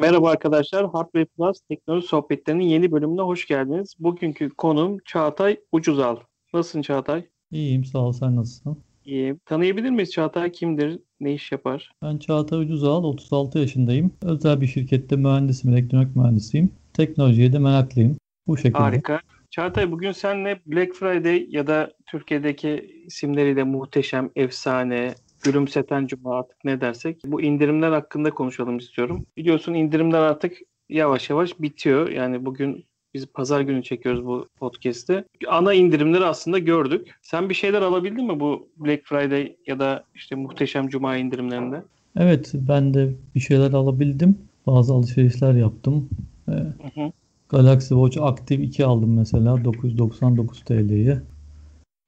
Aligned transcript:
Merhaba 0.00 0.30
arkadaşlar, 0.30 0.90
Hardware 0.90 1.24
Plus 1.24 1.60
teknoloji 1.60 2.06
sohbetlerinin 2.06 2.64
yeni 2.64 2.92
bölümüne 2.92 3.20
hoş 3.20 3.46
geldiniz. 3.46 3.94
Bugünkü 3.98 4.50
konum 4.50 4.98
Çağatay 5.04 5.56
Ucuzal. 5.72 6.16
Nasılsın 6.54 6.82
Çağatay? 6.82 7.24
İyiyim 7.50 7.84
sağ 7.84 7.98
ol 7.98 8.12
sen 8.12 8.36
nasılsın? 8.36 8.78
İyi. 9.04 9.36
Tanıyabilir 9.44 9.90
miyiz 9.90 10.10
Çağatay 10.12 10.52
kimdir, 10.52 10.98
ne 11.20 11.34
iş 11.34 11.52
yapar? 11.52 11.92
Ben 12.02 12.18
Çağatay 12.18 12.58
Ucuzal, 12.58 13.04
36 13.04 13.58
yaşındayım. 13.58 14.12
Özel 14.22 14.60
bir 14.60 14.66
şirkette 14.66 15.16
mühendisim, 15.16 15.72
elektronik 15.72 16.16
mühendisiyim. 16.16 16.72
Teknolojiye 16.92 17.52
de 17.52 17.58
meraklıyım. 17.58 18.16
Bu 18.46 18.56
şekilde. 18.56 18.78
Harika. 18.78 19.20
Çağatay 19.50 19.90
bugün 19.90 20.12
seninle 20.12 20.60
Black 20.66 20.94
Friday 20.94 21.46
ya 21.50 21.66
da 21.66 21.92
Türkiye'deki 22.06 23.02
isimleriyle 23.06 23.64
muhteşem, 23.64 24.30
efsane, 24.36 25.14
gülümseten 25.44 26.06
cuma 26.06 26.34
artık 26.34 26.64
ne 26.64 26.80
dersek 26.80 27.20
bu 27.26 27.42
indirimler 27.42 27.92
hakkında 27.92 28.30
konuşalım 28.30 28.78
istiyorum. 28.78 29.26
Biliyorsun 29.36 29.74
indirimler 29.74 30.18
artık 30.18 30.52
yavaş 30.88 31.30
yavaş 31.30 31.60
bitiyor. 31.60 32.08
Yani 32.08 32.44
bugün 32.44 32.84
biz 33.14 33.26
pazar 33.26 33.60
günü 33.60 33.82
çekiyoruz 33.82 34.26
bu 34.26 34.46
podcast'i. 34.58 35.24
Ana 35.48 35.74
indirimleri 35.74 36.24
aslında 36.24 36.58
gördük. 36.58 37.14
Sen 37.22 37.48
bir 37.48 37.54
şeyler 37.54 37.82
alabildin 37.82 38.26
mi 38.26 38.40
bu 38.40 38.68
Black 38.76 39.04
Friday 39.04 39.56
ya 39.66 39.78
da 39.78 40.04
işte 40.14 40.34
muhteşem 40.34 40.88
cuma 40.88 41.16
indirimlerinde? 41.16 41.82
Evet 42.16 42.50
ben 42.54 42.94
de 42.94 43.14
bir 43.34 43.40
şeyler 43.40 43.72
alabildim. 43.72 44.38
Bazı 44.66 44.92
alışverişler 44.92 45.54
yaptım. 45.54 46.08
Ee, 46.48 46.52
Hı 46.52 46.66
hı. 46.94 47.12
Galaxy 47.48 47.94
Watch 47.94 48.18
Active 48.22 48.62
2 48.62 48.84
aldım 48.84 49.16
mesela 49.16 49.64
999 49.64 50.60
TL'ye. 50.60 51.20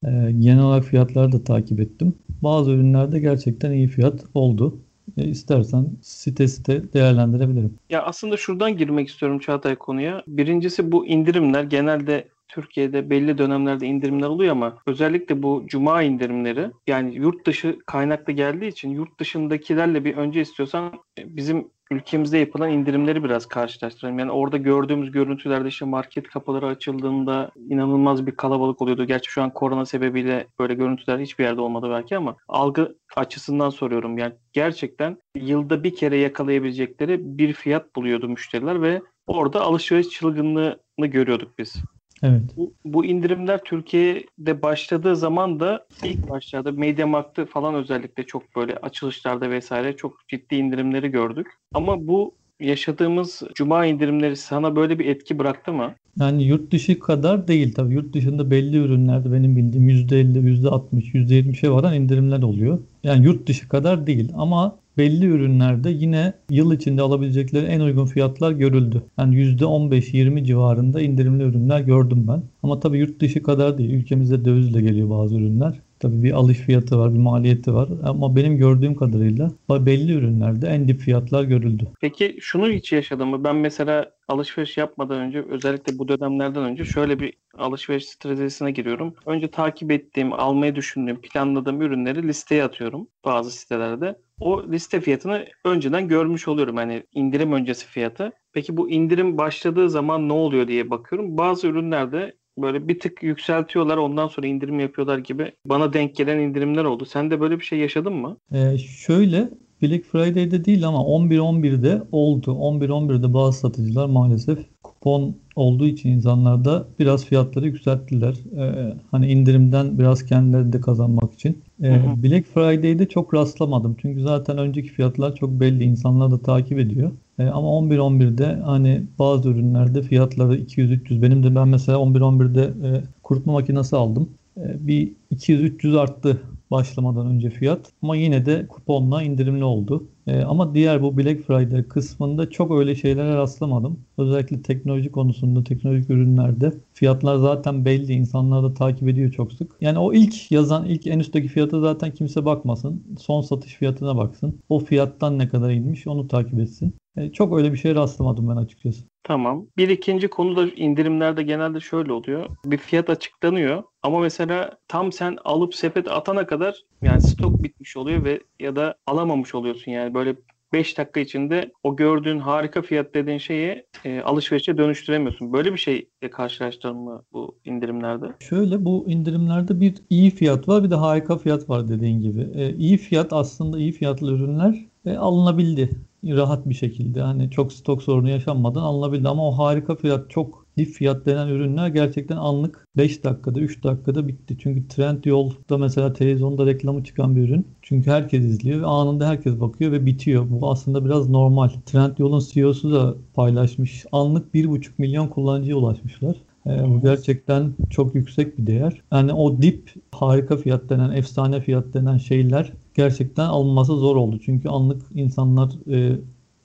Ee, 0.03 0.31
genel 0.39 0.63
olarak 0.63 0.83
fiyatları 0.83 1.31
da 1.31 1.43
takip 1.43 1.79
ettim. 1.79 2.15
Bazı 2.43 2.71
ürünlerde 2.71 3.19
gerçekten 3.19 3.71
iyi 3.71 3.87
fiyat 3.87 4.23
oldu. 4.33 4.79
Ee, 5.17 5.25
istersen 5.25 5.87
site 6.01 6.47
site 6.47 6.93
değerlendirebilirim. 6.93 7.73
Ya 7.89 8.03
aslında 8.03 8.37
şuradan 8.37 8.77
girmek 8.77 9.07
istiyorum 9.07 9.39
Çağatay 9.39 9.75
konuya. 9.75 10.23
Birincisi 10.27 10.91
bu 10.91 11.07
indirimler 11.07 11.63
genelde 11.63 12.27
Türkiye'de 12.47 13.09
belli 13.09 13.37
dönemlerde 13.37 13.87
indirimler 13.87 14.27
oluyor 14.27 14.51
ama 14.51 14.77
özellikle 14.85 15.43
bu 15.43 15.63
cuma 15.67 16.03
indirimleri 16.03 16.71
yani 16.87 17.15
yurt 17.15 17.47
dışı 17.47 17.79
kaynaklı 17.85 18.33
geldiği 18.33 18.67
için 18.67 18.89
yurt 18.89 19.19
dışındakilerle 19.19 20.05
bir 20.05 20.17
önce 20.17 20.41
istiyorsan 20.41 20.93
e, 21.19 21.35
bizim 21.35 21.67
ülkemizde 21.91 22.37
yapılan 22.37 22.71
indirimleri 22.71 23.23
biraz 23.23 23.45
karşılaştıralım. 23.45 24.19
Yani 24.19 24.31
orada 24.31 24.57
gördüğümüz 24.57 25.11
görüntülerde 25.11 25.67
işte 25.67 25.85
market 25.85 26.27
kapıları 26.27 26.67
açıldığında 26.67 27.51
inanılmaz 27.69 28.27
bir 28.27 28.31
kalabalık 28.31 28.81
oluyordu. 28.81 29.05
Gerçi 29.05 29.31
şu 29.31 29.41
an 29.41 29.53
korona 29.53 29.85
sebebiyle 29.85 30.47
böyle 30.59 30.73
görüntüler 30.73 31.19
hiçbir 31.19 31.43
yerde 31.43 31.61
olmadı 31.61 31.89
belki 31.91 32.17
ama 32.17 32.35
algı 32.47 32.95
açısından 33.15 33.69
soruyorum. 33.69 34.17
Yani 34.17 34.33
gerçekten 34.53 35.17
yılda 35.35 35.83
bir 35.83 35.95
kere 35.95 36.17
yakalayabilecekleri 36.17 37.37
bir 37.37 37.53
fiyat 37.53 37.95
buluyordu 37.95 38.29
müşteriler 38.29 38.81
ve 38.81 39.01
orada 39.27 39.61
alışveriş 39.61 40.09
çılgınlığını 40.09 41.07
görüyorduk 41.07 41.59
biz. 41.59 41.75
Evet. 42.23 42.41
Bu, 42.57 42.73
bu 42.85 43.05
indirimler 43.05 43.63
Türkiye'de 43.63 44.61
başladığı 44.61 45.15
zaman 45.15 45.59
da 45.59 45.85
ilk 46.03 46.29
başlarda 46.29 46.71
MediaMarkt'ta 46.71 47.45
falan 47.45 47.75
özellikle 47.75 48.23
çok 48.23 48.55
böyle 48.55 48.75
açılışlarda 48.75 49.49
vesaire 49.49 49.95
çok 49.95 50.27
ciddi 50.27 50.55
indirimleri 50.55 51.11
gördük. 51.11 51.47
Ama 51.73 52.07
bu 52.07 52.33
yaşadığımız 52.59 53.41
cuma 53.55 53.85
indirimleri 53.85 54.35
sana 54.35 54.75
böyle 54.75 54.99
bir 54.99 55.05
etki 55.05 55.39
bıraktı 55.39 55.73
mı? 55.73 55.93
Yani 56.19 56.43
yurt 56.43 56.71
dışı 56.71 56.99
kadar 56.99 57.47
değil 57.47 57.73
tabii. 57.73 57.93
Yurt 57.93 58.13
dışında 58.13 58.51
belli 58.51 58.77
ürünlerde 58.77 59.31
benim 59.31 59.55
bildiğim 59.55 59.89
%50, 59.89 60.39
%60, 60.39 61.13
%70'e 61.13 61.71
varan 61.71 61.93
indirimler 61.93 62.41
oluyor. 62.43 62.79
Yani 63.03 63.25
yurt 63.25 63.47
dışı 63.47 63.69
kadar 63.69 64.07
değil 64.07 64.31
ama 64.35 64.75
belli 64.97 65.25
ürünlerde 65.25 65.89
yine 65.89 66.33
yıl 66.49 66.73
içinde 66.73 67.01
alabilecekleri 67.01 67.65
en 67.65 67.79
uygun 67.79 68.05
fiyatlar 68.05 68.51
görüldü. 68.51 69.03
Yani 69.17 69.35
%15-20 69.35 70.43
civarında 70.43 71.01
indirimli 71.01 71.43
ürünler 71.43 71.79
gördüm 71.79 72.25
ben. 72.27 72.43
Ama 72.63 72.79
tabii 72.79 72.97
yurt 72.97 73.21
dışı 73.21 73.43
kadar 73.43 73.77
değil. 73.77 73.89
Ülkemizde 73.89 74.45
dövizle 74.45 74.81
geliyor 74.81 75.09
bazı 75.09 75.35
ürünler. 75.35 75.79
Tabii 75.99 76.23
bir 76.23 76.31
alış 76.31 76.57
fiyatı 76.57 76.99
var, 76.99 77.13
bir 77.13 77.19
maliyeti 77.19 77.73
var. 77.73 77.89
Ama 78.03 78.35
benim 78.35 78.57
gördüğüm 78.57 78.95
kadarıyla 78.95 79.51
belli 79.69 80.13
ürünlerde 80.13 80.67
en 80.67 80.87
dip 80.87 80.99
fiyatlar 80.99 81.43
görüldü. 81.43 81.87
Peki 82.01 82.37
şunu 82.41 82.69
hiç 82.69 82.91
yaşadın 82.91 83.27
mı? 83.27 83.43
Ben 83.43 83.55
mesela 83.55 84.11
alışveriş 84.27 84.77
yapmadan 84.77 85.19
önce 85.19 85.41
özellikle 85.41 85.99
bu 85.99 86.07
dönemlerden 86.07 86.63
önce 86.63 86.85
şöyle 86.85 87.19
bir 87.19 87.33
alışveriş 87.57 88.05
stratejisine 88.05 88.71
giriyorum. 88.71 89.15
Önce 89.25 89.51
takip 89.51 89.91
ettiğim, 89.91 90.33
almayı 90.33 90.75
düşündüğüm, 90.75 91.21
planladığım 91.21 91.81
ürünleri 91.81 92.27
listeye 92.27 92.63
atıyorum 92.63 93.07
bazı 93.25 93.51
sitelerde. 93.51 94.15
O 94.39 94.63
liste 94.71 95.01
fiyatını 95.01 95.45
önceden 95.65 96.07
görmüş 96.07 96.47
oluyorum. 96.47 96.77
Hani 96.77 97.03
indirim 97.13 97.53
öncesi 97.53 97.87
fiyatı. 97.87 98.31
Peki 98.53 98.77
bu 98.77 98.89
indirim 98.89 99.37
başladığı 99.37 99.89
zaman 99.89 100.29
ne 100.29 100.33
oluyor 100.33 100.67
diye 100.67 100.89
bakıyorum. 100.89 101.37
Bazı 101.37 101.67
ürünlerde 101.67 102.37
böyle 102.57 102.87
bir 102.87 102.99
tık 102.99 103.23
yükseltiyorlar 103.23 103.97
ondan 103.97 104.27
sonra 104.27 104.47
indirim 104.47 104.79
yapıyorlar 104.79 105.17
gibi 105.17 105.51
bana 105.65 105.93
denk 105.93 106.15
gelen 106.15 106.39
indirimler 106.39 106.83
oldu. 106.83 107.05
Sen 107.05 107.31
de 107.31 107.39
böyle 107.39 107.59
bir 107.59 107.65
şey 107.65 107.79
yaşadın 107.79 108.13
mı? 108.13 108.37
Ee, 108.51 108.77
şöyle 108.77 109.49
Black 109.81 110.05
Friday'de 110.05 110.65
değil 110.65 110.87
ama 110.87 110.97
11-11'de 110.97 112.03
oldu. 112.11 112.51
11-11'de 112.51 113.33
bazı 113.33 113.59
satıcılar 113.59 114.05
maalesef 114.05 114.59
kupon 115.01 115.35
olduğu 115.55 115.87
için 115.87 116.09
insanlarda 116.09 116.85
biraz 116.99 117.25
fiyatları 117.25 117.65
yükselttiler. 117.65 118.35
Ee, 118.57 118.93
hani 119.11 119.31
indirimden 119.31 119.99
biraz 119.99 120.25
kendileri 120.25 120.73
de 120.73 120.81
kazanmak 120.81 121.33
için. 121.33 121.57
Ee, 121.83 121.87
Hı 121.87 121.93
hı. 121.93 122.23
Black 122.23 122.47
Friday'de 122.53 123.09
çok 123.09 123.33
rastlamadım. 123.33 123.95
Çünkü 124.01 124.21
zaten 124.21 124.57
önceki 124.57 124.89
fiyatlar 124.89 125.35
çok 125.35 125.49
belli. 125.49 125.83
İnsanlar 125.83 126.31
da 126.31 126.37
takip 126.37 126.79
ediyor. 126.79 127.11
Ee, 127.39 127.45
ama 127.45 127.67
11-11'de 127.67 128.45
hani 128.65 129.03
bazı 129.19 129.49
ürünlerde 129.49 130.01
fiyatları 130.01 130.57
200-300. 130.57 131.21
Benim 131.21 131.43
de 131.43 131.55
ben 131.55 131.67
mesela 131.67 131.97
11-11'de 131.97 132.61
e, 132.61 133.03
kurutma 133.23 133.53
makinesi 133.53 133.95
aldım. 133.95 134.29
E, 134.57 134.87
bir 134.87 135.11
200-300 135.31 135.99
arttı 135.99 136.41
başlamadan 136.71 137.27
önce 137.27 137.49
fiyat. 137.49 137.79
Ama 138.01 138.15
yine 138.15 138.45
de 138.45 138.67
kuponla 138.67 139.23
indirimli 139.23 139.63
oldu. 139.63 140.07
E, 140.27 140.41
ama 140.43 140.75
diğer 140.75 141.01
bu 141.01 141.17
Black 141.17 141.41
Friday 141.47 141.83
kısmında 141.83 142.49
çok 142.49 142.71
öyle 142.71 142.95
şeylere 142.95 143.35
rastlamadım. 143.35 143.99
Özellikle 144.17 144.61
teknoloji 144.61 145.11
konusunda, 145.11 145.63
teknolojik 145.63 146.09
ürünlerde 146.09 146.73
fiyatlar 146.93 147.37
zaten 147.37 147.85
belli. 147.85 148.13
İnsanlar 148.13 148.63
da 148.63 148.73
takip 148.73 149.09
ediyor 149.09 149.31
çok 149.31 149.53
sık. 149.53 149.71
Yani 149.81 149.99
o 149.99 150.13
ilk 150.13 150.51
yazan, 150.51 150.85
ilk 150.85 151.07
en 151.07 151.19
üstteki 151.19 151.47
fiyata 151.47 151.79
zaten 151.81 152.11
kimse 152.11 152.45
bakmasın. 152.45 153.03
Son 153.19 153.41
satış 153.41 153.73
fiyatına 153.73 154.17
baksın. 154.17 154.59
O 154.69 154.79
fiyattan 154.79 155.39
ne 155.39 155.47
kadar 155.47 155.71
inmiş 155.71 156.07
onu 156.07 156.27
takip 156.27 156.59
etsin. 156.59 156.93
E, 157.17 157.31
çok 157.31 157.57
öyle 157.57 157.73
bir 157.73 157.77
şeye 157.77 157.95
rastlamadım 157.95 158.49
ben 158.49 158.55
açıkçası. 158.55 159.03
Tamam. 159.23 159.67
Bir 159.77 159.89
ikinci 159.89 160.27
konu 160.27 160.55
da 160.55 160.67
indirimlerde 160.75 161.43
genelde 161.43 161.79
şöyle 161.79 162.13
oluyor. 162.13 162.49
Bir 162.65 162.77
fiyat 162.77 163.09
açıklanıyor 163.09 163.83
ama 164.03 164.19
mesela 164.19 164.77
tam 164.87 165.11
sen 165.11 165.37
alıp 165.45 165.75
sepete 165.75 166.11
atana 166.11 166.47
kadar 166.47 166.81
yani 167.03 167.21
stok 167.21 167.63
bitmiş 167.63 167.97
oluyor 167.97 168.23
ve 168.23 168.39
ya 168.59 168.75
da 168.75 168.95
alamamış 169.07 169.55
oluyorsun 169.55 169.91
yani 169.91 170.13
böyle 170.13 170.35
5 170.73 170.97
dakika 170.97 171.19
içinde 171.19 171.71
o 171.83 171.95
gördüğün 171.95 172.39
harika 172.39 172.81
fiyat 172.81 173.13
dediğin 173.13 173.37
şeyi 173.37 173.85
e, 174.05 174.21
alışverişe 174.21 174.77
dönüştüremiyorsun. 174.77 175.53
Böyle 175.53 175.73
bir 175.73 175.77
şeyle 175.77 176.29
karşılaştın 176.31 176.95
mı 176.95 177.23
bu 177.33 177.57
indirimlerde? 177.65 178.25
Şöyle 178.39 178.85
bu 178.85 179.05
indirimlerde 179.07 179.81
bir 179.81 179.95
iyi 180.09 180.31
fiyat 180.31 180.67
var 180.67 180.83
bir 180.83 180.91
de 180.91 180.95
harika 180.95 181.37
fiyat 181.37 181.69
var 181.69 181.89
dediğin 181.89 182.21
gibi. 182.21 182.47
E, 182.55 182.73
iyi 182.75 182.97
fiyat 182.97 183.33
aslında 183.33 183.79
iyi 183.79 183.91
fiyatlı 183.91 184.33
ürünler 184.33 184.85
e, 185.05 185.17
alınabildi 185.17 185.89
rahat 186.23 186.69
bir 186.69 186.73
şekilde. 186.73 187.21
Hani 187.21 187.51
çok 187.51 187.73
stok 187.73 188.03
sorunu 188.03 188.29
yaşanmadan 188.29 188.81
alınabildi 188.81 189.27
ama 189.27 189.49
o 189.49 189.51
harika 189.51 189.95
fiyat 189.95 190.29
çok 190.29 190.65
dip 190.77 190.89
fiyat 190.89 191.25
denen 191.25 191.47
ürünler 191.47 191.87
gerçekten 191.87 192.37
anlık 192.37 192.87
5 192.97 193.23
dakikada 193.23 193.59
3 193.59 193.83
dakikada 193.83 194.27
bitti. 194.27 194.57
Çünkü 194.59 194.87
Trendyol'da 194.87 195.77
mesela 195.77 196.13
televizyonda 196.13 196.65
reklamı 196.65 197.03
çıkan 197.03 197.35
bir 197.35 197.41
ürün. 197.41 197.67
Çünkü 197.81 198.11
herkes 198.11 198.45
izliyor 198.45 198.81
ve 198.81 198.85
anında 198.85 199.27
herkes 199.27 199.59
bakıyor 199.59 199.91
ve 199.91 200.05
bitiyor. 200.05 200.45
Bu 200.49 200.71
aslında 200.71 201.05
biraz 201.05 201.29
normal. 201.29 201.69
Trendyol'un 201.85 202.43
CEO'su 202.51 202.91
da 202.91 203.15
paylaşmış. 203.33 204.05
Anlık 204.11 204.53
1,5 204.53 204.89
milyon 204.97 205.27
kullanıcıya 205.27 205.75
ulaşmışlar. 205.75 206.35
E, 206.67 206.89
bu 206.89 207.01
gerçekten 207.01 207.73
çok 207.89 208.15
yüksek 208.15 208.57
bir 208.57 208.67
değer. 208.67 209.01
Yani 209.11 209.33
o 209.33 209.61
dip 209.61 209.93
harika 210.11 210.57
fiyat 210.57 210.89
denen, 210.89 211.11
efsane 211.11 211.61
fiyat 211.61 211.93
denen 211.93 212.17
şeyler 212.17 212.73
gerçekten 212.97 213.45
alınması 213.45 213.95
zor 213.97 214.15
oldu. 214.15 214.39
Çünkü 214.45 214.69
anlık 214.69 215.01
insanlar 215.15 215.71
e, 215.91 216.19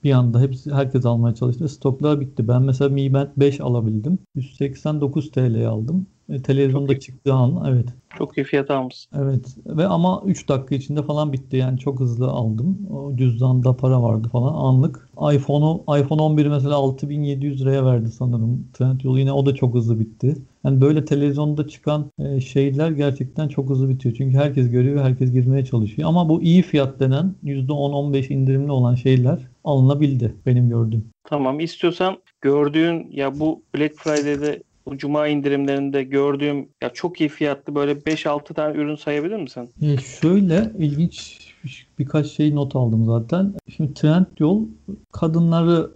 bir 0.04 0.12
anda 0.12 0.40
hepsi 0.40 0.72
herkes 0.72 1.06
almaya 1.06 1.34
çalıştı. 1.34 1.68
Stoklar 1.68 2.20
bitti. 2.20 2.48
Ben 2.48 2.62
mesela 2.62 2.88
Mi 2.90 3.12
Band 3.14 3.28
5 3.36 3.60
alabildim. 3.60 4.18
189 4.34 5.30
TL'ye 5.30 5.68
aldım. 5.68 6.06
E, 6.28 6.42
televizyonda 6.42 7.00
çıktığı 7.00 7.32
an 7.32 7.64
evet. 7.68 7.86
Çok 8.18 8.38
iyi 8.38 8.44
fiyat 8.44 8.70
almışsın. 8.70 9.18
Evet 9.22 9.56
ve 9.66 9.86
ama 9.86 10.22
3 10.26 10.48
dakika 10.48 10.74
içinde 10.74 11.02
falan 11.02 11.32
bitti 11.32 11.56
yani 11.56 11.78
çok 11.78 12.00
hızlı 12.00 12.28
aldım. 12.28 12.78
O 12.90 13.16
cüzdanda 13.16 13.76
para 13.76 14.02
vardı 14.02 14.28
falan 14.32 14.54
anlık. 14.54 15.08
iPhone'u 15.34 15.98
iPhone 15.98 16.22
11 16.22 16.46
mesela 16.46 16.74
6700 16.74 17.62
liraya 17.62 17.84
verdi 17.86 18.10
sanırım. 18.10 18.68
Trendyol 18.72 19.18
yine 19.18 19.32
o 19.32 19.46
da 19.46 19.54
çok 19.54 19.74
hızlı 19.74 20.00
bitti. 20.00 20.36
Yani 20.64 20.80
böyle 20.80 21.04
televizyonda 21.04 21.68
çıkan 21.68 22.10
e, 22.18 22.40
şeyler 22.40 22.90
gerçekten 22.90 23.48
çok 23.48 23.70
hızlı 23.70 23.88
bitiyor. 23.88 24.14
Çünkü 24.14 24.36
herkes 24.36 24.70
görüyor 24.70 25.04
herkes 25.04 25.32
girmeye 25.32 25.64
çalışıyor. 25.64 26.08
Ama 26.08 26.28
bu 26.28 26.42
iyi 26.42 26.62
fiyat 26.62 27.00
denen 27.00 27.34
%10-15 27.44 28.32
indirimli 28.32 28.72
olan 28.72 28.94
şeyler 28.94 29.38
alınabildi 29.64 30.34
benim 30.46 30.68
gördüğüm. 30.68 31.04
Tamam. 31.24 31.60
İstiyorsan 31.60 32.16
gördüğün 32.40 33.10
ya 33.10 33.40
bu 33.40 33.62
Black 33.74 33.94
Friday'de 33.96 34.62
bu 34.86 34.98
cuma 34.98 35.28
indirimlerinde 35.28 36.02
gördüğüm 36.02 36.68
ya 36.82 36.90
çok 36.92 37.20
iyi 37.20 37.28
fiyatlı 37.28 37.74
böyle 37.74 37.92
5-6 37.92 38.54
tane 38.54 38.76
ürün 38.76 38.96
sayabilir 38.96 39.36
misin? 39.36 39.68
E, 39.82 39.96
şöyle 39.96 40.72
ilginç 40.78 41.38
birkaç 41.98 42.26
şey 42.26 42.54
not 42.54 42.76
aldım 42.76 43.06
zaten. 43.06 43.54
Şimdi 43.76 43.94
Trendyol 43.94 44.64
kadınları 45.12 45.90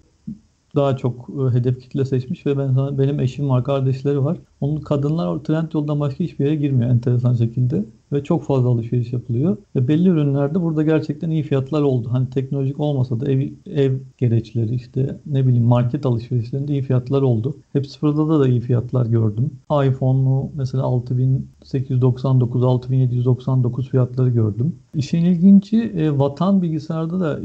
daha 0.74 0.96
çok 0.96 1.28
e, 1.30 1.54
hedef 1.54 1.80
kitle 1.80 2.04
seçmiş 2.04 2.46
ve 2.46 2.58
ben 2.58 2.72
sana, 2.72 2.98
benim 2.98 3.20
eşim 3.20 3.48
var, 3.48 3.64
kardeşleri 3.64 4.24
var. 4.24 4.38
Onun 4.60 4.80
kadınlar 4.80 5.38
Trendyol'dan 5.38 6.00
başka 6.00 6.24
hiçbir 6.24 6.44
yere 6.44 6.56
girmiyor 6.56 6.90
enteresan 6.90 7.34
şekilde 7.34 7.84
ve 8.12 8.24
çok 8.24 8.44
fazla 8.44 8.68
alışveriş 8.68 9.12
yapılıyor. 9.12 9.56
Ve 9.76 9.88
belli 9.88 10.08
ürünlerde 10.08 10.62
burada 10.62 10.82
gerçekten 10.82 11.30
iyi 11.30 11.42
fiyatlar 11.42 11.82
oldu. 11.82 12.08
Hani 12.12 12.30
teknolojik 12.30 12.80
olmasa 12.80 13.20
da 13.20 13.32
ev, 13.32 13.48
ev 13.66 13.92
gereçleri 14.18 14.74
işte 14.74 15.20
ne 15.26 15.46
bileyim 15.46 15.64
market 15.64 16.06
alışverişlerinde 16.06 16.72
iyi 16.72 16.82
fiyatlar 16.82 17.22
oldu. 17.22 17.56
Hep 17.72 17.86
sıfırda 17.86 18.40
da 18.40 18.48
iyi 18.48 18.60
fiyatlar 18.60 19.06
gördüm. 19.06 19.50
iPhone'u 19.70 20.50
mesela 20.54 20.84
6899, 20.84 22.64
6799 22.64 23.88
fiyatları 23.88 24.30
gördüm. 24.30 24.74
İşin 24.94 25.24
ilginci 25.24 25.82
e, 25.82 26.18
Vatan 26.18 26.62
bilgisayarda 26.62 27.20
da 27.20 27.40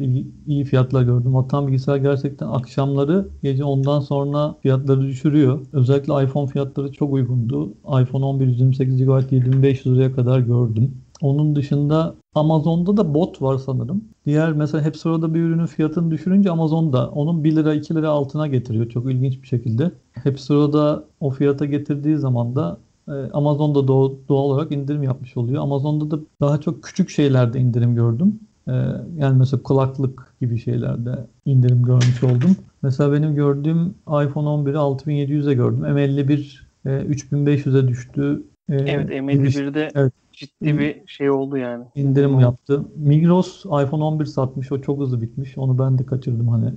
iyi 0.48 0.64
fiyatlar 0.64 1.04
gördüm. 1.04 1.34
Vatan 1.34 1.68
bilgisayar 1.68 1.98
gerçekten 1.98 2.48
akşamları 2.48 3.28
gece 3.44 3.64
ondan 3.64 4.00
sonra 4.00 4.56
fiyatları 4.62 5.02
düşürüyor. 5.02 5.60
Özellikle 5.74 6.24
iPhone 6.24 6.48
fiyatları 6.48 6.92
çok 6.92 7.14
uygundu. 7.14 7.74
iPhone 8.02 8.26
11 8.26 8.48
128 8.48 8.98
GB 8.98 9.32
7500 9.32 9.96
liraya 9.96 10.16
kadar 10.16 10.40
gördüm. 10.52 10.92
Onun 11.22 11.56
dışında 11.56 12.16
Amazon'da 12.36 12.98
da 12.98 13.14
bot 13.14 13.42
var 13.42 13.58
sanırım. 13.58 14.04
Diğer 14.26 14.54
mesela 14.54 14.84
hep 14.84 14.98
sırada 14.98 15.34
bir 15.34 15.40
ürünün 15.40 15.66
fiyatını 15.66 16.12
düşürünce 16.12 16.52
Amazon 16.52 16.94
da 16.94 17.10
onun 17.10 17.44
1 17.44 17.56
lira 17.56 17.74
2 17.74 17.96
lira 17.96 18.10
altına 18.10 18.48
getiriyor 18.48 18.90
çok 18.90 19.12
ilginç 19.12 19.42
bir 19.42 19.48
şekilde. 19.48 19.92
Hep 20.12 20.40
sırada 20.40 21.04
o 21.20 21.30
fiyata 21.30 21.66
getirdiği 21.66 22.18
zaman 22.18 22.56
da 22.56 22.78
e, 23.08 23.12
Amazon'da 23.12 23.88
doğal, 23.88 24.12
doğal 24.30 24.44
olarak 24.44 24.72
indirim 24.72 25.04
yapmış 25.04 25.38
oluyor. 25.38 25.64
Amazon'da 25.64 26.12
da 26.12 26.20
daha 26.42 26.62
çok 26.62 26.84
küçük 26.84 27.10
şeylerde 27.10 27.60
indirim 27.60 27.96
gördüm. 27.96 28.40
E, 28.68 28.72
yani 29.18 29.38
mesela 29.38 29.64
kulaklık 29.64 30.34
gibi 30.42 30.60
şeylerde 30.60 31.28
indirim 31.46 31.84
görmüş 31.84 32.24
oldum. 32.24 32.56
Mesela 32.82 33.14
benim 33.14 33.36
gördüğüm 33.36 33.94
iPhone 34.08 34.48
11'i 34.48 34.74
6700'e 34.74 35.54
gördüm. 35.54 35.84
M51 35.86 36.72
3500'e 36.86 37.88
düştü. 37.88 38.44
Ee, 38.70 38.76
evet 38.76 39.10
M51'de 39.10 39.90
evet. 39.96 40.14
Ciddi 40.42 40.80
bir 40.80 41.02
şey 41.08 41.30
oldu 41.30 41.58
yani. 41.58 41.86
İndirim 41.96 42.40
yaptı. 42.40 42.86
Migros 42.96 43.66
iPhone 43.66 44.04
11 44.04 44.26
satmış. 44.26 44.72
O 44.72 44.82
çok 44.82 45.00
hızlı 45.00 45.22
bitmiş. 45.22 45.58
Onu 45.58 45.80
ben 45.80 45.98
de 45.98 46.06
kaçırdım 46.06 46.48
hani 46.48 46.74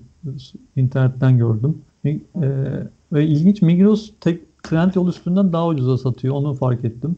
internetten 0.77 1.39
gördüm. 1.39 1.79
E, 2.07 2.21
ve 3.13 3.27
ilginç 3.27 3.63
Migros 3.63 4.11
tek 4.21 4.63
Trendyol 4.63 5.09
üstünden 5.09 5.53
daha 5.53 5.69
ucuza 5.69 5.99
satıyor. 5.99 6.35
Onu 6.35 6.55
fark 6.55 6.85
ettim. 6.85 7.17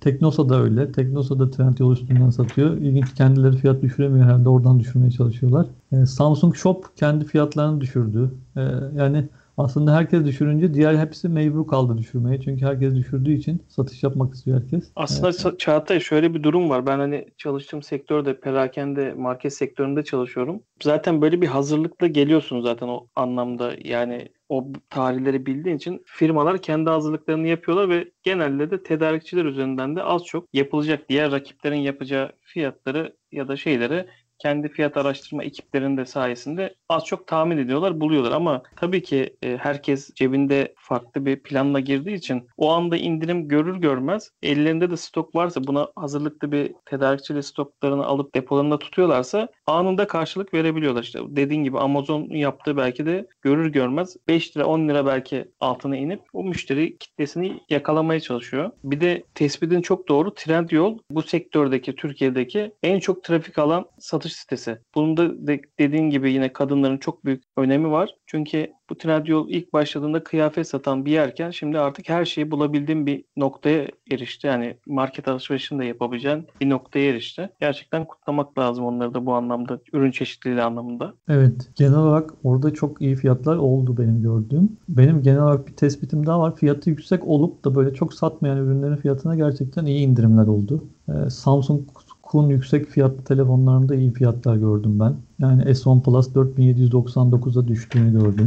Teknosa 0.00 0.48
da 0.48 0.62
öyle. 0.62 0.92
Teknosa 0.92 1.38
da 1.38 1.50
Trendyol 1.50 1.92
üstünden 1.92 2.30
satıyor. 2.30 2.76
İlginç 2.76 3.14
kendileri 3.14 3.56
fiyat 3.56 3.82
düşüremiyor 3.82 4.26
herhalde. 4.26 4.48
Oradan 4.48 4.80
düşürmeye 4.80 5.10
çalışıyorlar. 5.10 5.66
E, 5.92 6.06
Samsung 6.06 6.56
Shop 6.56 6.96
kendi 6.96 7.24
fiyatlarını 7.24 7.80
düşürdü. 7.80 8.30
E, 8.56 8.60
yani 8.96 9.28
aslında 9.58 9.94
herkes 9.94 10.24
düşürünce 10.24 10.74
diğer 10.74 10.96
hepsi 10.96 11.28
mecbur 11.28 11.66
kaldı 11.66 11.98
düşürmeye. 11.98 12.40
Çünkü 12.40 12.66
herkes 12.66 12.94
düşürdüğü 12.94 13.32
için 13.32 13.62
satış 13.68 14.02
yapmak 14.02 14.34
istiyor 14.34 14.62
herkes. 14.62 14.90
Aslında 14.96 15.28
evet. 15.28 15.58
Çağatay 15.58 16.00
şöyle 16.00 16.34
bir 16.34 16.42
durum 16.42 16.70
var. 16.70 16.86
Ben 16.86 16.98
hani 16.98 17.26
çalıştığım 17.36 17.82
sektörde 17.82 18.40
perakende 18.40 19.14
market 19.14 19.54
sektöründe 19.54 20.04
çalışıyorum. 20.04 20.62
Zaten 20.82 21.22
böyle 21.22 21.42
bir 21.42 21.46
hazırlıkla 21.46 22.06
geliyorsun 22.06 22.60
zaten 22.60 22.88
o 22.88 23.06
anlamda. 23.16 23.72
Yani 23.84 24.28
o 24.48 24.72
tarihleri 24.90 25.46
bildiğin 25.46 25.76
için 25.76 26.02
firmalar 26.06 26.62
kendi 26.62 26.90
hazırlıklarını 26.90 27.46
yapıyorlar 27.46 27.88
ve 27.88 28.10
genelde 28.22 28.70
de 28.70 28.82
tedarikçiler 28.82 29.44
üzerinden 29.44 29.96
de 29.96 30.02
az 30.02 30.24
çok 30.24 30.48
yapılacak 30.52 31.08
diğer 31.08 31.32
rakiplerin 31.32 31.80
yapacağı 31.80 32.32
fiyatları 32.40 33.16
ya 33.32 33.48
da 33.48 33.56
şeyleri 33.56 34.06
kendi 34.38 34.68
fiyat 34.68 34.96
araştırma 34.96 35.44
ekiplerinde 35.44 36.06
sayesinde 36.06 36.74
az 36.88 37.04
çok 37.04 37.26
tahmin 37.26 37.58
ediyorlar, 37.58 38.00
buluyorlar. 38.00 38.32
Ama 38.32 38.62
tabii 38.76 39.02
ki 39.02 39.36
e, 39.42 39.56
herkes 39.56 40.14
cebinde 40.14 40.74
farklı 40.88 41.26
bir 41.26 41.42
planla 41.42 41.80
girdiği 41.80 42.14
için 42.14 42.48
o 42.56 42.70
anda 42.70 42.96
indirim 42.96 43.48
görür 43.48 43.76
görmez 43.76 44.30
ellerinde 44.42 44.90
de 44.90 44.96
stok 44.96 45.34
varsa 45.34 45.64
buna 45.66 45.88
hazırlıklı 45.96 46.52
bir 46.52 46.74
tedarikçili 46.84 47.42
stoklarını 47.42 48.06
alıp 48.06 48.34
depolarında 48.34 48.78
tutuyorlarsa 48.78 49.48
anında 49.66 50.06
karşılık 50.06 50.54
verebiliyorlar. 50.54 51.02
İşte 51.02 51.20
dediğin 51.28 51.64
gibi 51.64 51.78
Amazon 51.78 52.22
yaptığı 52.30 52.76
belki 52.76 53.06
de 53.06 53.26
görür 53.42 53.72
görmez 53.72 54.16
5 54.28 54.56
lira 54.56 54.66
10 54.66 54.88
lira 54.88 55.06
belki 55.06 55.44
altına 55.60 55.96
inip 55.96 56.20
o 56.32 56.44
müşteri 56.44 56.98
kitlesini 56.98 57.60
yakalamaya 57.70 58.20
çalışıyor. 58.20 58.70
Bir 58.84 59.00
de 59.00 59.24
tespitin 59.34 59.82
çok 59.82 60.08
doğru. 60.08 60.34
Trendyol 60.34 60.98
bu 61.10 61.22
sektördeki 61.22 61.94
Türkiye'deki 61.96 62.72
en 62.82 63.00
çok 63.00 63.24
trafik 63.24 63.58
alan 63.58 63.86
satış 63.98 64.32
sitesi. 64.32 64.78
Bunun 64.94 65.16
da 65.16 65.46
de, 65.46 65.60
dediğin 65.78 66.10
gibi 66.10 66.32
yine 66.32 66.52
kadınların 66.52 66.98
çok 66.98 67.24
büyük 67.24 67.44
önemi 67.56 67.90
var. 67.90 68.14
Çünkü 68.26 68.77
bu 68.90 68.98
Trendyol 68.98 69.48
ilk 69.48 69.72
başladığında 69.72 70.24
kıyafet 70.24 70.68
satan 70.68 71.04
bir 71.04 71.10
yerken 71.10 71.50
şimdi 71.50 71.78
artık 71.78 72.08
her 72.08 72.24
şeyi 72.24 72.50
bulabildiğin 72.50 73.06
bir 73.06 73.24
noktaya 73.36 73.88
erişti. 74.10 74.46
Yani 74.46 74.76
market 74.86 75.28
alışverişini 75.28 75.78
de 75.78 75.84
yapabileceğin 75.84 76.46
bir 76.60 76.70
noktaya 76.70 77.10
erişti. 77.10 77.50
Gerçekten 77.60 78.04
kutlamak 78.04 78.58
lazım 78.58 78.84
onları 78.84 79.14
da 79.14 79.26
bu 79.26 79.34
anlamda, 79.34 79.78
ürün 79.92 80.10
çeşitliliği 80.10 80.62
anlamında. 80.62 81.14
Evet, 81.28 81.70
genel 81.76 81.98
olarak 81.98 82.30
orada 82.44 82.74
çok 82.74 83.02
iyi 83.02 83.16
fiyatlar 83.16 83.56
oldu 83.56 83.98
benim 83.98 84.22
gördüğüm. 84.22 84.76
Benim 84.88 85.22
genel 85.22 85.42
olarak 85.42 85.66
bir 85.66 85.76
tespitim 85.76 86.26
daha 86.26 86.40
var. 86.40 86.56
Fiyatı 86.56 86.90
yüksek 86.90 87.24
olup 87.28 87.64
da 87.64 87.74
böyle 87.74 87.94
çok 87.94 88.14
satmayan 88.14 88.58
ürünlerin 88.58 88.96
fiyatına 88.96 89.36
gerçekten 89.36 89.86
iyi 89.86 90.06
indirimler 90.06 90.46
oldu. 90.46 90.84
Ee, 91.08 91.30
Samsung 91.30 91.80
Kun 92.28 92.48
yüksek 92.48 92.88
fiyatlı 92.88 93.24
telefonlarında 93.24 93.94
iyi 93.94 94.12
fiyatlar 94.12 94.56
gördüm 94.56 95.00
ben. 95.00 95.14
Yani 95.38 95.62
S10 95.62 96.02
Plus 96.02 96.28
4799'a 96.28 97.68
düştüğünü 97.68 98.12
gördüm. 98.12 98.46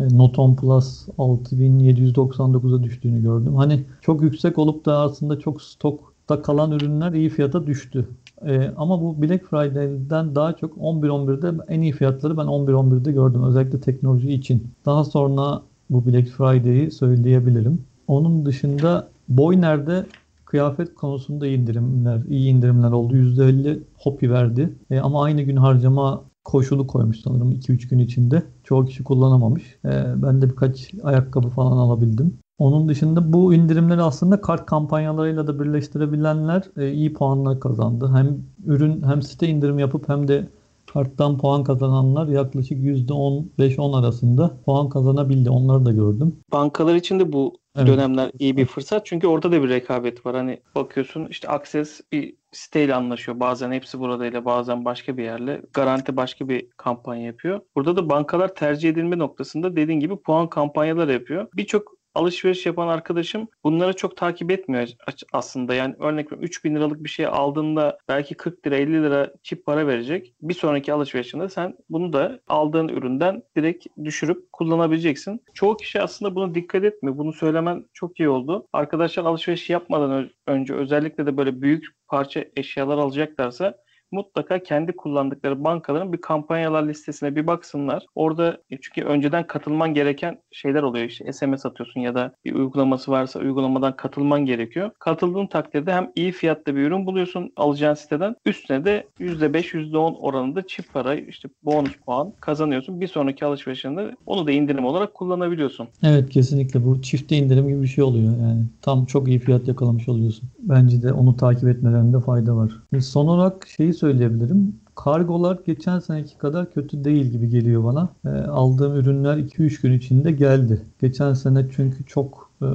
E, 0.00 0.18
Note 0.18 0.40
10 0.40 0.56
Plus 0.56 1.08
6799'a 1.08 2.82
düştüğünü 2.82 3.22
gördüm. 3.22 3.56
Hani 3.56 3.84
çok 4.00 4.22
yüksek 4.22 4.58
olup 4.58 4.86
da 4.86 4.98
aslında 4.98 5.38
çok 5.38 5.62
stokta 5.62 6.42
kalan 6.42 6.70
ürünler 6.70 7.12
iyi 7.12 7.28
fiyata 7.28 7.66
düştü. 7.66 8.08
Ee, 8.46 8.70
ama 8.76 9.00
bu 9.00 9.22
Black 9.22 9.44
Friday'den 9.44 10.34
daha 10.34 10.52
çok 10.52 10.76
11-11'de 10.76 11.62
en 11.68 11.80
iyi 11.80 11.92
fiyatları 11.92 12.36
ben 12.36 12.46
11-11'de 12.46 13.12
gördüm. 13.12 13.42
Özellikle 13.44 13.80
teknoloji 13.80 14.32
için. 14.32 14.70
Daha 14.86 15.04
sonra 15.04 15.62
bu 15.90 16.06
Black 16.06 16.28
Friday'i 16.28 16.90
söyleyebilirim. 16.90 17.84
Onun 18.08 18.46
dışında 18.46 19.08
Boyner'de 19.28 20.06
kıyafet 20.44 20.94
konusunda 20.94 21.46
indirimler, 21.46 22.20
iyi 22.28 22.50
indirimler 22.50 22.90
oldu. 22.90 23.16
%50 23.16 23.78
hopi 23.98 24.30
verdi. 24.30 24.72
E, 24.90 25.00
ama 25.00 25.24
aynı 25.24 25.42
gün 25.42 25.56
harcama 25.56 26.22
koşulu 26.46 26.86
koymuş 26.86 27.20
sanırım 27.20 27.52
2-3 27.52 27.88
gün 27.88 27.98
içinde. 27.98 28.42
Çoğu 28.64 28.84
kişi 28.84 29.04
kullanamamış. 29.04 29.78
E, 29.84 30.22
ben 30.22 30.42
de 30.42 30.50
birkaç 30.50 30.94
ayakkabı 31.02 31.48
falan 31.48 31.76
alabildim. 31.76 32.38
Onun 32.58 32.88
dışında 32.88 33.32
bu 33.32 33.54
indirimleri 33.54 34.02
aslında 34.02 34.40
kart 34.40 34.66
kampanyalarıyla 34.66 35.46
da 35.46 35.60
birleştirebilenler 35.60 36.62
e, 36.76 36.92
iyi 36.92 37.12
puanlar 37.12 37.60
kazandı. 37.60 38.10
Hem 38.14 38.38
ürün 38.66 39.02
hem 39.02 39.22
site 39.22 39.48
indirim 39.48 39.78
yapıp 39.78 40.08
hem 40.08 40.28
de 40.28 40.48
karttan 40.96 41.38
puan 41.38 41.64
kazananlar 41.64 42.28
yaklaşık 42.28 42.78
%10-5-10 42.78 43.98
arasında 43.98 44.60
puan 44.64 44.88
kazanabildi. 44.88 45.50
Onları 45.50 45.84
da 45.84 45.92
gördüm. 45.92 46.36
Bankalar 46.52 46.94
için 46.94 47.20
de 47.20 47.32
bu 47.32 47.58
evet. 47.76 47.88
dönemler 47.88 48.30
iyi 48.38 48.56
bir 48.56 48.66
fırsat. 48.66 49.06
Çünkü 49.06 49.26
orada 49.26 49.52
da 49.52 49.62
bir 49.62 49.68
rekabet 49.68 50.26
var. 50.26 50.36
Hani 50.36 50.60
bakıyorsun 50.74 51.26
işte 51.30 51.48
Access 51.48 52.00
bir 52.12 52.34
siteyle 52.52 52.94
anlaşıyor. 52.94 53.40
Bazen 53.40 53.72
hepsi 53.72 53.98
buradayla 53.98 54.44
bazen 54.44 54.84
başka 54.84 55.16
bir 55.16 55.24
yerle. 55.24 55.62
Garanti 55.72 56.16
başka 56.16 56.48
bir 56.48 56.70
kampanya 56.76 57.26
yapıyor. 57.26 57.60
Burada 57.74 57.96
da 57.96 58.10
bankalar 58.10 58.54
tercih 58.54 58.90
edilme 58.90 59.18
noktasında 59.18 59.76
dediğin 59.76 60.00
gibi 60.00 60.16
puan 60.16 60.48
kampanyalar 60.48 61.08
yapıyor. 61.08 61.48
Birçok 61.56 61.95
alışveriş 62.16 62.66
yapan 62.66 62.88
arkadaşım 62.88 63.48
bunları 63.64 63.96
çok 63.96 64.16
takip 64.16 64.50
etmiyor 64.50 64.88
aslında. 65.32 65.74
Yani 65.74 65.94
örnek 65.98 66.26
veriyorum 66.26 66.44
3000 66.44 66.74
liralık 66.74 67.04
bir 67.04 67.08
şey 67.08 67.26
aldığında 67.26 67.98
belki 68.08 68.34
40 68.34 68.66
lira 68.66 68.76
50 68.76 69.02
lira 69.02 69.32
çip 69.42 69.66
para 69.66 69.86
verecek. 69.86 70.34
Bir 70.42 70.54
sonraki 70.54 70.92
alışverişinde 70.92 71.48
sen 71.48 71.76
bunu 71.90 72.12
da 72.12 72.40
aldığın 72.48 72.88
üründen 72.88 73.42
direkt 73.56 73.86
düşürüp 74.04 74.52
kullanabileceksin. 74.52 75.42
Çoğu 75.54 75.76
kişi 75.76 76.02
aslında 76.02 76.34
buna 76.34 76.54
dikkat 76.54 76.84
etmiyor. 76.84 77.18
Bunu 77.18 77.32
söylemen 77.32 77.84
çok 77.92 78.20
iyi 78.20 78.28
oldu. 78.28 78.66
Arkadaşlar 78.72 79.24
alışveriş 79.24 79.70
yapmadan 79.70 80.30
önce 80.46 80.74
özellikle 80.74 81.26
de 81.26 81.36
böyle 81.36 81.62
büyük 81.62 81.84
parça 82.08 82.44
eşyalar 82.56 82.98
alacaklarsa 82.98 83.85
mutlaka 84.12 84.62
kendi 84.62 84.92
kullandıkları 84.96 85.64
bankaların 85.64 86.12
bir 86.12 86.20
kampanyalar 86.20 86.88
listesine 86.88 87.36
bir 87.36 87.46
baksınlar. 87.46 88.06
Orada 88.14 88.58
e, 88.70 88.78
çünkü 88.80 89.02
önceden 89.02 89.46
katılman 89.46 89.94
gereken 89.94 90.38
şeyler 90.52 90.82
oluyor 90.82 91.04
işte 91.04 91.32
SMS 91.32 91.66
atıyorsun 91.66 92.00
ya 92.00 92.14
da 92.14 92.32
bir 92.44 92.54
uygulaması 92.54 93.10
varsa 93.10 93.40
uygulamadan 93.40 93.96
katılman 93.96 94.46
gerekiyor. 94.46 94.90
Katıldığın 94.98 95.46
takdirde 95.46 95.92
hem 95.92 96.10
iyi 96.16 96.32
fiyatta 96.32 96.76
bir 96.76 96.80
ürün 96.80 97.06
buluyorsun 97.06 97.52
alacağın 97.56 97.94
siteden 97.94 98.36
üstüne 98.46 98.84
de 98.84 99.06
%5 99.20 99.74
%10 99.74 100.16
oranında 100.16 100.66
çift 100.66 100.92
para 100.92 101.14
işte 101.14 101.48
bonus 101.62 101.96
puan 102.06 102.32
kazanıyorsun. 102.40 103.00
Bir 103.00 103.06
sonraki 103.06 103.44
alışverişinde 103.44 104.16
onu 104.26 104.46
da 104.46 104.52
indirim 104.52 104.84
olarak 104.84 105.14
kullanabiliyorsun. 105.14 105.88
Evet 106.02 106.30
kesinlikle 106.30 106.86
bu 106.86 107.02
çifte 107.02 107.36
indirim 107.36 107.68
gibi 107.68 107.82
bir 107.82 107.86
şey 107.86 108.04
oluyor 108.04 108.32
yani. 108.40 108.64
Tam 108.82 109.04
çok 109.04 109.28
iyi 109.28 109.38
fiyat 109.38 109.68
yakalamış 109.68 110.08
oluyorsun. 110.08 110.48
Bence 110.58 111.02
de 111.02 111.12
onu 111.12 111.36
takip 111.36 111.68
etmelerinde 111.68 112.20
fayda 112.20 112.56
var. 112.56 112.72
Son 113.00 113.26
olarak 113.26 113.68
şeyi 113.68 113.94
söyleyebilirim. 113.96 114.76
Kargolar 114.94 115.58
geçen 115.66 115.98
seneki 115.98 116.38
kadar 116.38 116.72
kötü 116.72 117.04
değil 117.04 117.26
gibi 117.26 117.48
geliyor 117.48 117.84
bana. 117.84 118.08
E, 118.24 118.28
aldığım 118.28 118.96
ürünler 118.96 119.36
2-3 119.36 119.82
gün 119.82 119.92
içinde 119.92 120.32
geldi. 120.32 120.82
Geçen 121.00 121.34
sene 121.34 121.66
çünkü 121.76 122.04
çok 122.06 122.50
e, 122.62 122.66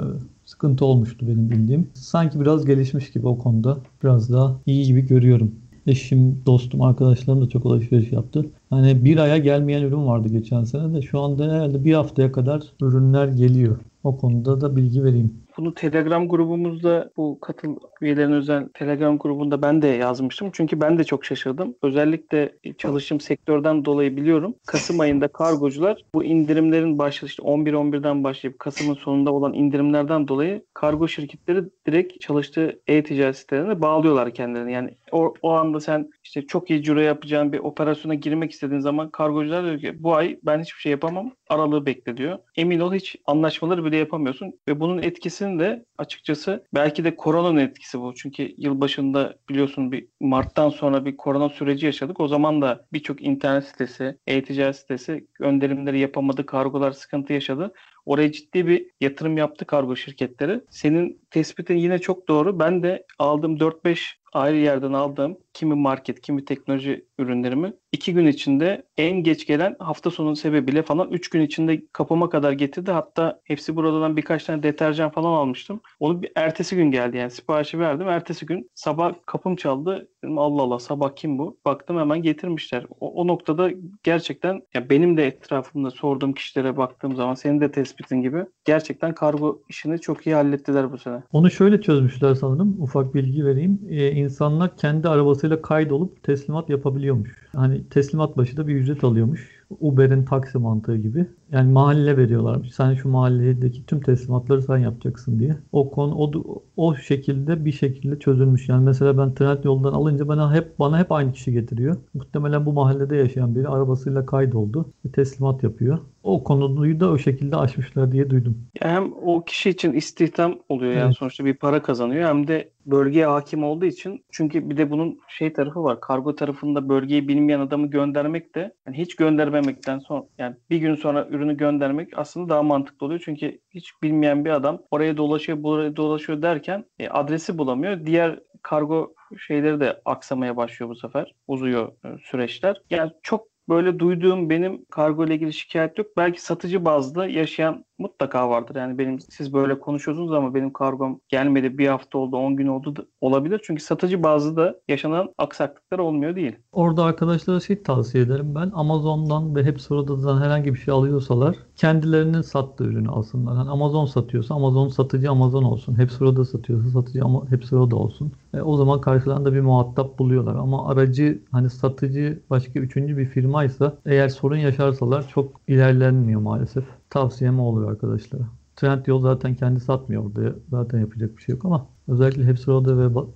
sıkıntı 0.45 0.85
olmuştu 0.85 1.27
benim 1.27 1.49
bildiğim. 1.49 1.87
Sanki 1.93 2.41
biraz 2.41 2.65
gelişmiş 2.65 3.11
gibi 3.11 3.27
o 3.27 3.37
konuda. 3.37 3.77
Biraz 4.03 4.33
daha 4.33 4.55
iyi 4.65 4.85
gibi 4.85 5.07
görüyorum. 5.07 5.51
Eşim, 5.87 6.41
dostum, 6.45 6.81
arkadaşlarım 6.81 7.41
da 7.41 7.49
çok 7.49 7.65
alışveriş 7.65 8.11
yaptı. 8.11 8.45
Hani 8.71 9.05
bir 9.05 9.17
aya 9.17 9.37
gelmeyen 9.37 9.83
ürün 9.83 10.07
vardı 10.07 10.27
geçen 10.29 10.63
sene 10.63 10.93
de 10.93 11.01
şu 11.01 11.19
anda 11.19 11.43
herhalde 11.43 11.85
bir 11.85 11.93
haftaya 11.93 12.31
kadar 12.31 12.61
ürünler 12.81 13.27
geliyor. 13.27 13.77
O 14.03 14.17
konuda 14.17 14.61
da 14.61 14.75
bilgi 14.75 15.03
vereyim. 15.03 15.41
Bunu 15.57 15.73
Telegram 15.73 16.29
grubumuzda 16.29 17.11
bu 17.17 17.39
katıl 17.41 17.75
üyelerin 18.01 18.31
özel 18.31 18.67
Telegram 18.73 19.17
grubunda 19.17 19.61
ben 19.61 19.81
de 19.81 19.87
yazmıştım. 19.87 20.49
Çünkü 20.53 20.81
ben 20.81 20.97
de 20.97 21.03
çok 21.03 21.25
şaşırdım. 21.25 21.75
Özellikle 21.83 22.55
çalıştığım 22.77 23.19
sektörden 23.19 23.85
dolayı 23.85 24.17
biliyorum. 24.17 24.55
Kasım 24.67 24.99
ayında 24.99 25.27
kargocular 25.27 26.01
bu 26.13 26.23
indirimlerin 26.23 26.97
başladığı 26.97 27.29
işte 27.29 27.43
11-11'den 27.43 28.23
başlayıp 28.23 28.59
Kasım'ın 28.59 28.93
sonunda 28.93 29.33
olan 29.33 29.53
indirimlerden 29.53 30.27
dolayı 30.27 30.63
kargo 30.73 31.07
şirketleri 31.07 31.63
direkt 31.87 32.21
çalıştığı 32.21 32.79
e-ticaret 32.87 33.37
sitelerine 33.37 33.81
bağlıyorlar 33.81 34.33
kendilerini. 34.33 34.73
Yani 34.73 34.89
o, 35.11 35.33
o 35.41 35.51
anda 35.51 35.79
sen 35.79 36.09
işte 36.23 36.47
çok 36.47 36.69
iyi 36.69 36.83
ciro 36.83 36.99
yapacağın 36.99 37.53
bir 37.53 37.59
operasyona 37.59 38.13
girmek 38.13 38.51
istediğin 38.61 38.79
zaman 38.79 39.11
kargocular 39.11 39.65
diyor 39.65 39.79
ki 39.79 40.03
bu 40.03 40.15
ay 40.15 40.39
ben 40.43 40.61
hiçbir 40.61 40.79
şey 40.79 40.91
yapamam 40.91 41.31
aralığı 41.49 41.85
bekle 41.85 42.17
diyor. 42.17 42.39
Emin 42.57 42.79
ol 42.79 42.93
hiç 42.93 43.15
anlaşmaları 43.25 43.85
bile 43.85 43.97
yapamıyorsun 43.97 44.53
ve 44.67 44.79
bunun 44.79 45.01
etkisini 45.01 45.59
de 45.59 45.85
açıkçası 45.97 46.63
belki 46.73 47.03
de 47.03 47.15
koronanın 47.15 47.57
etkisi 47.57 48.01
bu. 48.01 48.13
Çünkü 48.15 48.53
yılbaşında 48.57 49.35
biliyorsun 49.49 49.91
bir 49.91 50.07
Mart'tan 50.19 50.69
sonra 50.69 51.05
bir 51.05 51.17
korona 51.17 51.49
süreci 51.49 51.85
yaşadık. 51.85 52.19
O 52.19 52.27
zaman 52.27 52.61
da 52.61 52.85
birçok 52.93 53.21
internet 53.21 53.63
sitesi, 53.63 54.17
e-ticaret 54.27 54.75
sitesi 54.75 55.27
gönderimleri 55.33 55.99
yapamadı, 55.99 56.45
kargolar 56.45 56.91
sıkıntı 56.91 57.33
yaşadı. 57.33 57.73
Oraya 58.05 58.31
ciddi 58.31 58.67
bir 58.67 58.85
yatırım 59.01 59.37
yaptı 59.37 59.65
kargo 59.65 59.95
şirketleri. 59.95 60.61
Senin 60.69 61.21
tespitin 61.31 61.77
yine 61.77 61.99
çok 61.99 62.27
doğru. 62.27 62.59
Ben 62.59 62.83
de 62.83 63.05
aldığım 63.19 63.57
4-5 63.57 64.21
ayrı 64.33 64.57
yerden 64.57 64.93
aldığım 64.93 65.37
kimi 65.53 65.75
market, 65.75 66.21
kimi 66.21 66.45
teknoloji 66.45 67.05
ürünlerimi 67.19 67.73
iki 67.91 68.13
gün 68.13 68.27
içinde 68.27 68.83
en 68.97 69.23
geç 69.23 69.47
gelen 69.47 69.75
hafta 69.79 70.11
sonu 70.11 70.35
sebebiyle 70.35 70.83
falan 70.83 71.09
üç 71.09 71.29
gün 71.29 71.41
içinde 71.41 71.83
kapıma 71.93 72.29
kadar 72.29 72.51
getirdi. 72.51 72.91
Hatta 72.91 73.41
hepsi 73.43 73.75
buradan 73.75 74.17
birkaç 74.17 74.43
tane 74.43 74.63
deterjan 74.63 75.11
falan 75.11 75.31
almıştım. 75.31 75.81
Onu 75.99 76.21
bir 76.21 76.31
ertesi 76.35 76.75
gün 76.75 76.91
geldi 76.91 77.17
yani 77.17 77.31
siparişi 77.31 77.79
verdim. 77.79 78.07
Ertesi 78.07 78.45
gün 78.45 78.69
sabah 78.75 79.13
kapım 79.25 79.55
çaldı. 79.55 80.07
Dedim 80.23 80.37
Allah 80.37 80.61
Allah 80.61 80.79
sabah 80.79 81.15
kim 81.15 81.37
bu? 81.37 81.57
Baktım 81.65 81.99
hemen 81.99 82.21
getirmişler. 82.21 82.85
O, 82.99 83.13
o 83.21 83.27
noktada 83.27 83.69
gerçekten 84.03 84.61
ya 84.73 84.89
benim 84.89 85.17
de 85.17 85.27
etrafımda 85.27 85.91
sorduğum 85.91 86.33
kişilere 86.33 86.77
baktığım 86.77 87.15
zaman 87.15 87.33
senin 87.33 87.61
de 87.61 87.71
tespitin 87.71 88.21
gibi 88.21 88.45
gerçekten 88.65 89.13
kargo 89.13 89.61
işini 89.69 90.01
çok 90.01 90.27
iyi 90.27 90.35
hallettiler 90.35 90.91
bu 90.91 90.97
sene. 90.97 91.23
Onu 91.31 91.51
şöyle 91.51 91.81
çözmüşler 91.81 92.35
sanırım. 92.35 92.81
Ufak 92.81 93.15
bilgi 93.15 93.45
vereyim. 93.45 93.79
Ee, 93.89 94.11
insanlar 94.11 94.77
kendi 94.77 95.07
arabasıyla 95.41 95.61
kaydolup 95.61 96.23
teslimat 96.23 96.69
yapabiliyormuş. 96.69 97.47
Hani 97.55 97.89
teslimat 97.89 98.37
başı 98.37 98.57
da 98.57 98.67
bir 98.67 98.75
ücret 98.75 99.03
alıyormuş. 99.03 99.49
Uber'in 99.79 100.25
taksi 100.25 100.57
mantığı 100.57 100.97
gibi. 100.97 101.25
Yani 101.51 101.71
mahalle 101.71 102.17
veriyorlarmış. 102.17 102.71
Sen 102.73 102.93
şu 102.93 103.09
mahalledeki 103.09 103.85
tüm 103.85 104.01
teslimatları 104.01 104.61
sen 104.61 104.77
yapacaksın 104.77 105.39
diye. 105.39 105.55
O 105.71 105.91
konu 105.91 106.15
o, 106.15 106.31
o 106.77 106.95
şekilde 106.95 107.65
bir 107.65 107.71
şekilde 107.71 108.19
çözülmüş. 108.19 108.69
Yani 108.69 108.85
mesela 108.85 109.17
ben 109.17 109.33
trend 109.33 109.63
yoldan 109.63 109.93
alınca 109.93 110.27
bana 110.27 110.53
hep 110.53 110.79
bana 110.79 110.99
hep 110.99 111.11
aynı 111.11 111.31
kişi 111.33 111.51
getiriyor. 111.51 111.97
Muhtemelen 112.13 112.65
bu 112.65 112.73
mahallede 112.73 113.15
yaşayan 113.15 113.55
biri 113.55 113.67
arabasıyla 113.67 114.25
kaydoldu 114.25 114.93
ve 115.05 115.11
teslimat 115.11 115.63
yapıyor. 115.63 115.99
O 116.23 116.43
konuyu 116.43 116.99
da 116.99 117.09
o 117.09 117.17
şekilde 117.17 117.55
aşmışlar 117.55 118.11
diye 118.11 118.29
duydum. 118.29 118.57
Ya 118.81 118.89
hem 118.89 119.13
o 119.13 119.43
kişi 119.45 119.69
için 119.69 119.93
istihdam 119.93 120.59
oluyor 120.69 120.91
yani 120.91 121.05
Evet. 121.05 121.17
sonuçta 121.17 121.45
bir 121.45 121.53
para 121.53 121.81
kazanıyor 121.81 122.29
hem 122.29 122.47
de 122.47 122.69
bölgeye 122.85 123.25
hakim 123.25 123.63
olduğu 123.63 123.85
için 123.85 124.25
çünkü 124.31 124.69
bir 124.69 124.77
de 124.77 124.91
bunun 124.91 125.19
şey 125.27 125.53
tarafı 125.53 125.83
var. 125.83 125.99
Kargo 126.01 126.35
tarafında 126.35 126.89
bölgeyi 126.89 127.27
bilmeyen 127.27 127.59
adamı 127.59 127.87
göndermek 127.87 128.55
de 128.55 128.73
yani 128.87 128.97
hiç 128.97 129.15
göndermemekten 129.15 129.99
sonra 129.99 130.23
yani 130.37 130.55
bir 130.69 130.77
gün 130.77 130.95
sonra 130.95 131.27
ürünü 131.41 131.57
göndermek 131.57 132.17
aslında 132.17 132.49
daha 132.49 132.63
mantıklı 132.63 133.05
oluyor. 133.05 133.21
Çünkü 133.25 133.59
hiç 133.69 133.91
bilmeyen 134.03 134.45
bir 134.45 134.49
adam 134.49 134.81
oraya 134.91 135.17
dolaşıyor, 135.17 135.63
buraya 135.63 135.95
dolaşıyor 135.95 136.41
derken 136.41 136.85
e, 136.99 137.09
adresi 137.09 137.57
bulamıyor. 137.57 138.05
Diğer 138.05 138.39
kargo 138.61 139.13
şeyleri 139.47 139.79
de 139.79 140.01
aksamaya 140.05 140.57
başlıyor 140.57 140.89
bu 140.89 140.95
sefer. 140.95 141.33
Uzuyor 141.47 141.91
e, 142.05 142.07
süreçler. 142.23 142.81
Yani 142.89 143.11
çok 143.23 143.50
böyle 143.71 143.99
duyduğum 143.99 144.49
benim 144.49 144.85
kargo 144.85 145.25
ile 145.25 145.35
ilgili 145.35 145.53
şikayet 145.53 145.97
yok. 145.97 146.07
Belki 146.17 146.41
satıcı 146.41 146.85
bazda 146.85 147.27
yaşayan 147.27 147.85
mutlaka 148.01 148.49
vardır. 148.49 148.75
Yani 148.75 148.97
benim 148.97 149.19
siz 149.19 149.53
böyle 149.53 149.79
konuşuyorsunuz 149.79 150.33
ama 150.33 150.55
benim 150.55 150.73
kargom 150.73 151.19
gelmedi 151.29 151.77
bir 151.77 151.87
hafta 151.87 152.17
oldu 152.17 152.37
10 152.37 152.55
gün 152.55 152.67
oldu 152.67 152.95
da 152.95 153.05
olabilir. 153.21 153.61
Çünkü 153.63 153.83
satıcı 153.83 154.23
bazı 154.23 154.55
da 154.57 154.79
yaşanan 154.87 155.33
aksaklıklar 155.37 155.99
olmuyor 155.99 156.35
değil. 156.35 156.55
Orada 156.71 157.03
arkadaşlara 157.03 157.59
şey 157.59 157.83
tavsiye 157.83 158.23
ederim 158.23 158.55
ben. 158.55 158.71
Amazon'dan 158.73 159.55
ve 159.55 159.63
Hepsiroda'dan 159.63 160.41
herhangi 160.41 160.73
bir 160.73 160.79
şey 160.79 160.93
alıyorsalar 160.93 161.55
kendilerinin 161.75 162.41
sattığı 162.41 162.83
ürünü 162.83 163.09
alsınlar. 163.09 163.55
Yani 163.55 163.69
Amazon 163.69 164.05
satıyorsa 164.05 164.55
Amazon 164.55 164.87
satıcı 164.87 165.31
Amazon 165.31 165.63
olsun. 165.63 165.97
Hepsiroda 165.97 166.45
satıyorsa 166.45 166.89
satıcı 166.89 167.23
ama 167.23 167.49
Hepsiroda 167.49 167.95
olsun. 167.95 168.31
E, 168.53 168.61
o 168.61 168.77
zaman 168.77 169.01
karşılarında 169.01 169.53
bir 169.53 169.61
muhatap 169.61 170.19
buluyorlar. 170.19 170.55
Ama 170.55 170.87
aracı 170.89 171.41
hani 171.51 171.69
satıcı 171.69 172.39
başka 172.49 172.79
üçüncü 172.79 173.17
bir 173.17 173.25
firmaysa 173.69 173.97
eğer 174.05 174.29
sorun 174.29 174.57
yaşarsalar 174.57 175.27
çok 175.27 175.61
ilerlenmiyor 175.67 176.41
maalesef. 176.41 176.85
Tavsiyem 177.09 177.59
o 177.59 177.63
olur 177.63 177.89
arkadaşlara. 177.91 178.43
Trendyol 178.75 179.21
zaten 179.21 179.55
kendi 179.55 179.79
satmıyor 179.79 180.25
orada. 180.25 180.55
Zaten 180.69 180.99
yapacak 180.99 181.37
bir 181.37 181.41
şey 181.43 181.53
yok 181.55 181.65
ama 181.65 181.87
özellikle 182.07 182.45
Hepsiroda 182.45 182.97
ve 182.97 183.05
ba- 183.05 183.29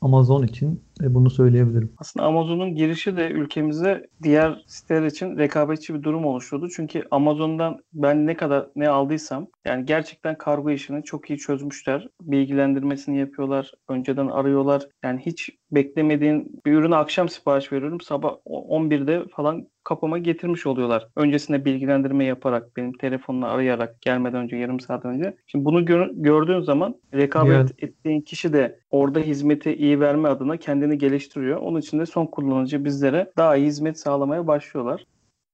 Amazon 0.00 0.42
için 0.42 0.82
e, 1.02 1.14
bunu 1.14 1.30
söyleyebilirim. 1.30 1.92
Aslında 1.98 2.26
Amazon'un 2.26 2.74
girişi 2.74 3.16
de 3.16 3.30
ülkemize 3.30 4.06
diğer 4.22 4.64
siteler 4.66 5.06
için 5.06 5.38
rekabetçi 5.38 5.94
bir 5.94 6.02
durum 6.02 6.24
oluşturdu. 6.24 6.68
Çünkü 6.76 7.02
Amazon'dan 7.10 7.78
ben 7.92 8.26
ne 8.26 8.36
kadar 8.36 8.66
ne 8.76 8.88
aldıysam 8.88 9.46
yani 9.66 9.84
gerçekten 9.84 10.38
kargo 10.38 10.70
işini 10.70 11.02
çok 11.04 11.30
iyi 11.30 11.38
çözmüşler. 11.38 12.08
Bilgilendirmesini 12.22 13.18
yapıyorlar. 13.18 13.72
Önceden 13.88 14.26
arıyorlar. 14.26 14.82
Yani 15.04 15.20
hiç 15.26 15.50
beklemediğin 15.70 16.60
bir 16.66 16.72
ürünü 16.72 16.96
akşam 16.96 17.28
sipariş 17.28 17.72
veriyorum. 17.72 18.00
Sabah 18.00 18.34
11'de 18.46 19.24
falan 19.36 19.66
kapıma 19.84 20.18
getirmiş 20.18 20.66
oluyorlar. 20.66 21.08
Öncesinde 21.16 21.64
bilgilendirme 21.64 22.24
yaparak, 22.24 22.76
benim 22.76 22.92
telefonla 22.92 23.48
arayarak 23.48 24.02
gelmeden 24.02 24.40
önce 24.42 24.56
yarım 24.56 24.80
saat 24.80 25.04
önce. 25.04 25.36
Şimdi 25.46 25.64
bunu 25.64 25.84
gör- 25.84 26.10
gördüğün 26.12 26.60
zaman 26.60 26.94
rekabet 27.14 27.52
Evet. 27.52 27.82
ettiğin 27.82 28.20
kişi 28.20 28.52
de 28.52 28.78
orada 28.90 29.20
hizmeti 29.20 29.74
iyi 29.76 30.00
verme 30.00 30.28
adına 30.28 30.56
kendini 30.86 30.98
geliştiriyor. 30.98 31.56
Onun 31.56 31.80
için 31.80 31.98
de 31.98 32.06
son 32.06 32.26
kullanıcı 32.26 32.84
bizlere 32.84 33.32
daha 33.36 33.56
iyi 33.56 33.66
hizmet 33.66 33.98
sağlamaya 33.98 34.46
başlıyorlar. 34.46 35.06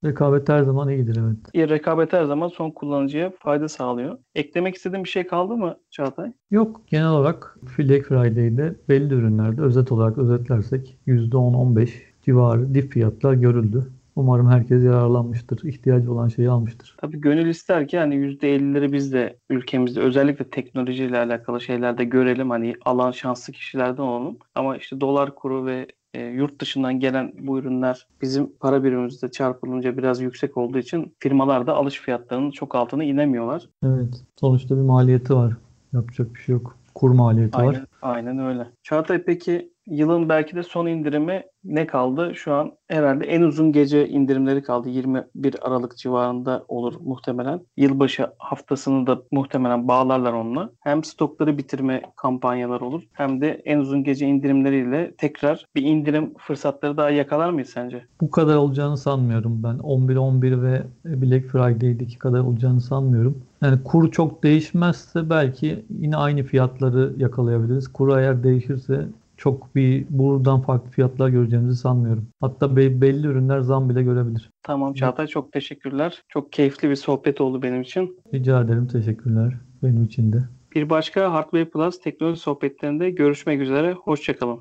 Rekabet 0.04 0.48
her 0.48 0.62
zaman 0.62 0.88
iyidir 0.88 1.16
evet. 1.20 1.36
İyi 1.52 1.68
rekabet 1.68 2.12
her 2.12 2.24
zaman 2.24 2.48
son 2.48 2.70
kullanıcıya 2.70 3.32
fayda 3.38 3.68
sağlıyor. 3.68 4.18
Eklemek 4.34 4.74
istediğin 4.74 5.04
bir 5.04 5.08
şey 5.08 5.26
kaldı 5.26 5.56
mı 5.56 5.76
Çağatay? 5.90 6.32
Yok 6.50 6.80
genel 6.86 7.08
olarak 7.08 7.58
Black 7.78 8.06
Friday'de 8.06 8.74
belli 8.88 9.14
ürünlerde 9.14 9.62
özet 9.62 9.92
olarak 9.92 10.18
özetlersek 10.18 10.98
%10-15 11.06 11.88
civarı 12.22 12.74
dip 12.74 12.92
fiyatlar 12.92 13.34
görüldü. 13.34 13.86
Umarım 14.16 14.48
herkes 14.48 14.84
yararlanmıştır. 14.84 15.68
ihtiyacı 15.68 16.12
olan 16.12 16.28
şeyi 16.28 16.50
almıştır. 16.50 16.96
Tabii 17.00 17.20
gönül 17.20 17.46
ister 17.46 17.88
ki 17.88 17.98
hani 17.98 18.14
%50'leri 18.14 18.92
biz 18.92 19.12
de 19.12 19.36
ülkemizde 19.50 20.00
özellikle 20.00 20.50
teknolojiyle 20.50 21.18
alakalı 21.18 21.60
şeylerde 21.60 22.04
görelim. 22.04 22.50
Hani 22.50 22.76
alan 22.84 23.10
şanslı 23.10 23.52
kişilerden 23.52 24.02
olalım. 24.02 24.36
Ama 24.54 24.76
işte 24.76 25.00
dolar 25.00 25.34
kuru 25.34 25.66
ve 25.66 25.86
e, 26.14 26.24
yurt 26.24 26.60
dışından 26.60 27.00
gelen 27.00 27.32
bu 27.40 27.58
ürünler 27.58 28.06
bizim 28.22 28.52
para 28.60 28.84
birimimizde 28.84 29.30
çarpılınca 29.30 29.96
biraz 29.96 30.20
yüksek 30.20 30.56
olduğu 30.56 30.78
için 30.78 31.14
firmalar 31.18 31.66
da 31.66 31.74
alış 31.74 32.00
fiyatlarının 32.00 32.50
çok 32.50 32.74
altına 32.74 33.04
inemiyorlar. 33.04 33.68
Evet. 33.84 34.22
Sonuçta 34.40 34.76
bir 34.76 34.82
maliyeti 34.82 35.34
var. 35.34 35.52
Yapacak 35.92 36.34
bir 36.34 36.40
şey 36.40 36.52
yok. 36.52 36.78
Kur 36.94 37.10
maliyeti 37.10 37.58
var. 37.58 37.64
Aynen, 37.64 37.86
aynen 38.02 38.38
öyle. 38.38 38.66
Çağatay 38.82 39.22
peki 39.24 39.71
Yılın 39.86 40.28
belki 40.28 40.56
de 40.56 40.62
son 40.62 40.86
indirimi 40.86 41.42
ne 41.64 41.86
kaldı? 41.86 42.32
Şu 42.34 42.54
an 42.54 42.72
herhalde 42.88 43.24
en 43.24 43.42
uzun 43.42 43.72
gece 43.72 44.08
indirimleri 44.08 44.62
kaldı. 44.62 44.88
21 44.88 45.54
Aralık 45.62 45.96
civarında 45.96 46.64
olur 46.68 46.94
muhtemelen. 47.04 47.60
Yılbaşı 47.76 48.26
haftasını 48.38 49.06
da 49.06 49.22
muhtemelen 49.30 49.88
bağlarlar 49.88 50.32
onunla. 50.32 50.70
Hem 50.80 51.04
stokları 51.04 51.58
bitirme 51.58 52.02
kampanyaları 52.16 52.84
olur 52.84 53.02
hem 53.12 53.40
de 53.40 53.62
en 53.64 53.78
uzun 53.78 54.04
gece 54.04 54.26
indirimleriyle 54.26 55.14
tekrar 55.18 55.66
bir 55.74 55.82
indirim 55.82 56.34
fırsatları 56.38 56.96
daha 56.96 57.10
yakalar 57.10 57.50
mıyız 57.50 57.68
sence? 57.68 58.04
Bu 58.20 58.30
kadar 58.30 58.56
olacağını 58.56 58.96
sanmıyorum 58.96 59.62
ben. 59.62 59.78
11-11 59.78 60.62
ve 60.62 60.82
Black 61.04 61.46
Friday'deki 61.46 62.18
kadar 62.18 62.40
olacağını 62.40 62.80
sanmıyorum. 62.80 63.42
Yani 63.62 63.82
kur 63.84 64.10
çok 64.10 64.42
değişmezse 64.42 65.30
belki 65.30 65.84
yine 65.98 66.16
aynı 66.16 66.42
fiyatları 66.42 67.12
yakalayabiliriz. 67.16 67.88
Kur 67.88 68.18
eğer 68.18 68.44
değişirse 68.44 69.06
çok 69.42 69.74
bir 69.74 70.06
buradan 70.10 70.60
farklı 70.60 70.90
fiyatlar 70.90 71.28
göreceğimizi 71.28 71.76
sanmıyorum. 71.76 72.28
Hatta 72.40 72.76
be- 72.76 73.00
belli 73.00 73.26
ürünler 73.26 73.60
zam 73.60 73.88
bile 73.90 74.02
görebilir. 74.02 74.50
Tamam 74.62 74.94
Çağatay 74.94 75.26
çok 75.26 75.52
teşekkürler. 75.52 76.22
Çok 76.28 76.52
keyifli 76.52 76.90
bir 76.90 76.96
sohbet 76.96 77.40
oldu 77.40 77.62
benim 77.62 77.80
için. 77.80 78.18
Rica 78.34 78.60
ederim. 78.60 78.86
Teşekkürler. 78.86 79.54
Benim 79.82 80.04
için 80.04 80.32
de. 80.32 80.36
Bir 80.74 80.90
başka 80.90 81.32
Hardware 81.32 81.64
Plus 81.64 82.00
teknoloji 82.00 82.40
sohbetlerinde 82.40 83.10
görüşmek 83.10 83.60
üzere. 83.60 83.92
Hoşçakalın. 83.92 84.60